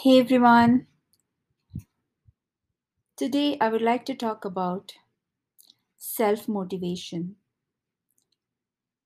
Hey 0.00 0.18
everyone, 0.20 0.86
today 3.16 3.58
I 3.60 3.70
would 3.70 3.82
like 3.82 4.06
to 4.06 4.14
talk 4.14 4.44
about 4.44 4.92
self 5.98 6.46
motivation. 6.46 7.34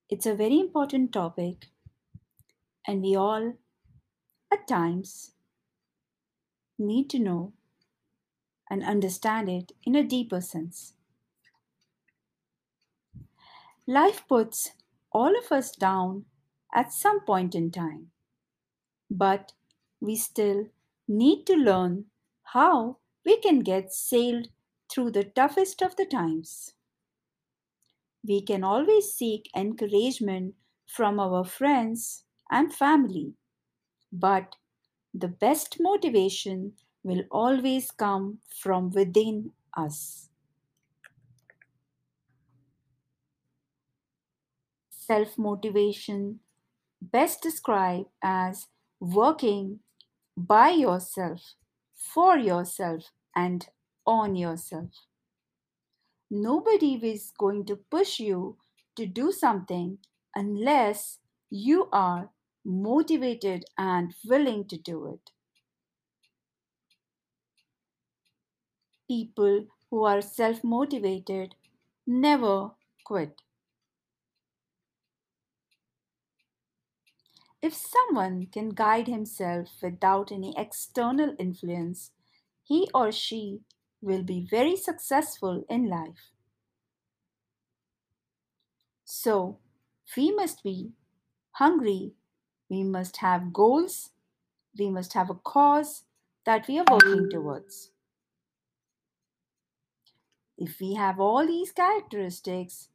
It's 0.09 0.27
a 0.27 0.35
very 0.35 0.59
important 0.59 1.13
topic, 1.13 1.69
and 2.89 3.03
we 3.03 3.15
all, 3.15 3.55
at 4.53 4.67
times, 4.69 5.33
need 6.79 7.11
to 7.11 7.19
know 7.19 7.53
and 8.71 8.85
understand 8.85 9.49
it 9.49 9.73
in 9.83 9.97
a 9.97 10.05
deeper 10.05 10.41
sense. 10.41 10.95
Life 13.89 14.25
puts 14.29 14.71
all 15.11 15.37
of 15.37 15.51
us 15.51 15.73
down 15.75 16.27
at 16.73 16.93
some 16.93 17.19
point 17.25 17.57
in 17.57 17.73
time, 17.73 18.13
but 19.11 19.53
we 20.01 20.17
still 20.17 20.69
need 21.09 21.47
to 21.47 21.55
learn 21.55 22.07
how 22.55 22.99
we 23.25 23.39
can 23.41 23.61
get 23.61 23.93
sailed 23.93 24.49
through 24.91 25.11
the 25.13 25.25
toughest 25.25 25.83
of 25.83 25.97
the 25.97 26.07
times. 26.07 26.75
We 28.27 28.43
can 28.43 28.63
always 28.63 29.13
seek 29.13 29.51
encouragement 29.57 30.55
from 30.87 31.19
our 31.19 31.45
friends 31.45 32.25
and 32.51 32.73
family, 32.73 33.35
but 34.13 34.57
the 35.15 35.29
best 35.29 35.79
motivation 35.81 36.75
will 37.03 37.25
always 37.31 37.91
come 37.91 38.41
from 38.51 38.91
within 38.91 39.53
us. 39.77 40.31
Self 44.91 45.39
motivation, 45.39 46.41
best 47.03 47.43
described 47.43 48.11
as 48.23 48.69
working 49.01 49.81
by 50.39 50.71
yourself, 50.71 51.55
for 51.95 52.39
yourself, 52.39 53.13
and 53.37 53.69
on 54.07 54.37
yourself. 54.37 55.07
Nobody 56.31 56.95
is 56.95 57.33
going 57.33 57.67
to 57.67 57.77
push 57.77 58.19
you 58.19 58.57
to 58.97 59.05
do 59.05 59.31
something 59.31 59.99
unless 60.35 61.19
you 61.51 61.91
are 61.93 62.31
motivated 62.65 63.67
and 63.77 64.15
willing 64.25 64.67
to 64.69 64.79
do 64.79 65.05
it. 65.07 65.33
People 69.09 69.67
who 69.91 70.05
are 70.05 70.21
self 70.23 70.63
motivated 70.63 71.57
never 72.07 72.77
quit. 73.03 73.43
If 77.61 77.75
someone 77.75 78.47
can 78.47 78.71
guide 78.71 79.09
himself 79.09 79.69
without 79.83 80.31
any 80.31 80.55
external 80.57 81.35
influence, 81.39 82.13
he 82.63 82.89
or 82.95 83.11
she 83.11 83.61
will 84.01 84.23
be 84.23 84.47
very 84.49 84.77
successful 84.77 85.65
in 85.69 85.89
life. 85.89 86.31
So, 89.05 89.59
we 90.17 90.31
must 90.31 90.63
be 90.63 90.93
hungry, 91.53 92.13
we 92.69 92.85
must 92.85 93.17
have 93.19 93.53
goals, 93.53 94.11
we 94.79 94.91
must 94.91 95.15
have 95.15 95.31
a 95.31 95.35
cause 95.35 96.05
that 96.45 96.69
we 96.69 96.79
are 96.79 96.87
working 96.91 97.29
towards. 97.31 97.91
If 100.59 100.79
we 100.79 100.93
have 100.95 101.19
all 101.19 101.47
these 101.47 101.73
characteristics, 101.73 102.91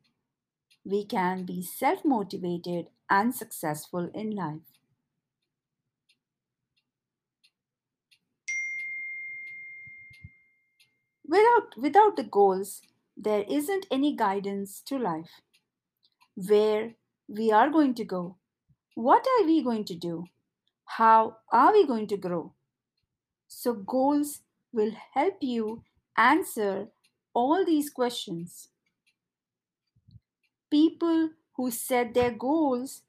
we 0.86 1.06
can 1.06 1.45
be 1.45 1.61
self 1.64 2.06
motivated 2.06 2.89
and 3.14 3.36
successful 3.36 4.09
in 4.16 4.31
life. 4.31 4.69
Without, 11.28 11.78
without 11.78 12.16
the 12.16 12.23
goals, 12.23 12.81
there 13.16 13.45
isn't 13.47 13.86
any 13.91 14.16
guidance 14.16 14.81
to 14.88 14.97
life. 14.97 15.41
Where 16.35 16.96
we 17.28 17.52
are 17.52 17.69
going 17.69 17.94
to 17.96 18.03
go, 18.03 18.38
what 18.96 19.25
are 19.35 19.46
we 19.46 19.62
going 19.63 19.85
to 19.85 19.96
do, 19.96 20.25
how 20.85 21.38
are 21.52 21.72
we 21.72 21.85
going 21.85 22.07
to 22.07 22.18
grow? 22.18 22.53
So, 23.47 23.73
goals 23.73 24.41
will 24.72 24.94
help 25.13 25.38
you 25.41 25.84
answer 26.18 26.88
all 27.35 27.63
these 27.63 27.91
questions. 27.91 28.69
People 30.72 31.29
who 31.56 31.72
set 31.72 32.14
their 32.14 32.31
goals 32.31 33.03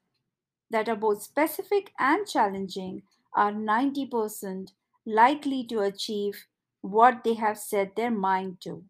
that 0.69 0.89
are 0.89 0.95
both 0.95 1.23
specific 1.23 1.93
and 1.99 2.27
challenging 2.27 3.03
are 3.33 3.51
90% 3.51 4.73
likely 5.05 5.63
to 5.65 5.79
achieve 5.81 6.47
what 6.81 7.23
they 7.23 7.35
have 7.35 7.57
set 7.57 7.95
their 7.95 8.11
mind 8.11 8.61
to. 8.61 8.85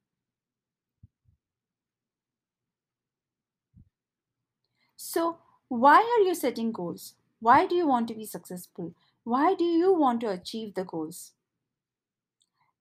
So, 4.98 5.40
why 5.70 6.02
are 6.02 6.28
you 6.28 6.36
setting 6.36 6.74
goals? 6.74 7.16
Why 7.40 7.66
do 7.66 7.76
you 7.76 7.88
want 7.88 8.10
to 8.10 8.14
be 8.14 8.26
successful? 8.26 8.94
Why 9.24 9.56
do 9.56 9.64
you 9.64 9.94
want 9.94 10.20
to 10.20 10.30
achieve 10.30 10.74
the 10.74 10.84
goals? 10.84 11.34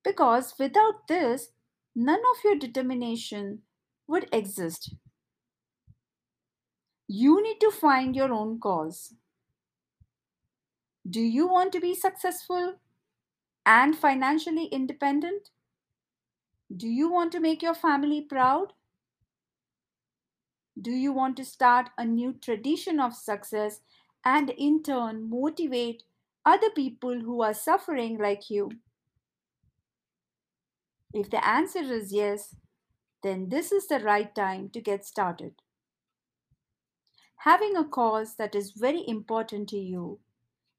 Because 0.05 0.57
without 0.57 1.09
this, 1.09 1.51
none 1.97 2.21
of 2.21 2.45
your 2.45 2.55
determination 2.55 3.65
would 4.07 4.29
exist. 4.33 4.95
You 7.07 7.43
need 7.43 7.61
to 7.61 7.71
find 7.71 8.17
your 8.17 8.33
own 8.33 8.59
cause. 8.61 9.15
Do 11.09 11.21
you 11.21 11.47
want 11.47 11.73
to 11.73 11.81
be 11.81 11.95
successful 11.95 12.77
and 13.67 13.95
financially 13.95 14.67
independent? 14.67 15.51
Do 16.75 16.89
you 16.89 17.11
want 17.11 17.31
to 17.33 17.41
make 17.41 17.63
your 17.63 17.75
family 17.75 18.23
proud? 18.23 18.73
Do 20.81 20.91
you 20.91 21.13
want 21.13 21.37
to 21.37 21.45
start 21.45 21.91
a 21.99 22.05
new 22.05 22.33
tradition 22.33 22.99
of 22.99 23.15
success 23.15 23.81
and 24.25 24.51
in 24.51 24.83
turn 24.83 25.29
motivate 25.29 26.05
other 26.45 26.71
people 26.71 27.21
who 27.21 27.43
are 27.43 27.55
suffering 27.55 28.19
like 28.19 28.51
you? 28.51 28.71
If 31.13 31.31
the 31.31 31.47
answer 31.47 31.81
is 31.81 32.13
yes, 32.13 32.57
then 33.23 33.51
this 33.51 33.71
is 33.73 33.87
the 33.87 34.01
right 34.01 34.35
time 34.35 34.71
to 34.71 34.81
get 34.81 35.05
started. 35.05 35.55
Having 37.43 37.77
a 37.77 37.85
cause 37.85 38.35
that 38.35 38.57
is 38.57 38.73
very 38.73 39.07
important 39.07 39.69
to 39.69 39.79
you 39.79 40.19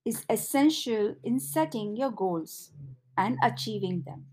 is 0.06 0.26
essential 0.30 1.16
in 1.24 1.40
setting 1.40 1.98
your 1.98 2.12
goals 2.12 2.74
and 3.18 3.38
achieving 3.44 4.04
them. 4.04 4.28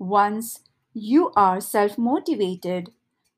Once 0.00 0.64
you 0.94 1.30
are 1.36 1.60
self 1.60 1.98
motivated, 1.98 2.94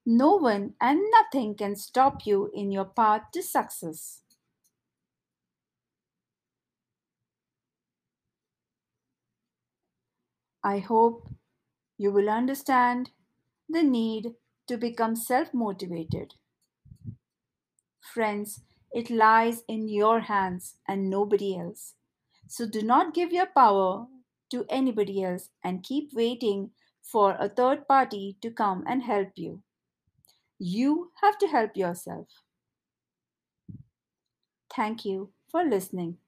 no 0.07 0.37
one 0.37 0.77
and 0.81 1.03
nothing 1.11 1.57
can 1.57 1.75
stop 1.75 2.25
you 2.25 2.53
in 2.55 2.71
your 2.71 2.85
path 2.85 3.33
to 3.33 3.43
success. 3.43 4.23
I 10.65 10.79
hope 10.79 11.29
you 11.99 12.13
will 12.13 12.31
understand 12.31 13.11
the 13.69 13.83
need 13.83 14.37
to 14.71 14.79
become 14.79 15.17
self 15.17 15.53
motivated. 15.53 16.35
Friends, 18.15 18.63
it 18.93 19.11
lies 19.11 19.65
in 19.67 19.89
your 19.89 20.21
hands 20.21 20.77
and 20.87 21.11
nobody 21.11 21.59
else. 21.59 21.95
So 22.47 22.69
do 22.69 22.81
not 22.81 23.13
give 23.13 23.33
your 23.33 23.47
power 23.47 24.07
to 24.53 24.65
anybody 24.69 25.25
else 25.25 25.51
and 25.65 25.83
keep 25.83 26.13
waiting 26.13 26.71
for 27.03 27.37
a 27.41 27.49
third 27.49 27.89
party 27.89 28.37
to 28.43 28.51
come 28.53 28.85
and 28.87 29.03
help 29.03 29.33
you. 29.35 29.65
You 30.61 31.11
have 31.21 31.37
to 31.39 31.49
help 31.49 31.77
yourself. 31.77 32.29
Thank 34.73 35.05
you 35.05 35.33
for 35.51 35.65
listening. 35.65 36.19